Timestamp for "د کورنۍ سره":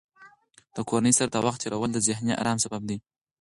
0.75-1.29